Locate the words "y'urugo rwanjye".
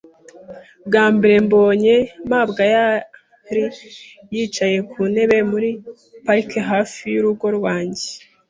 7.13-8.07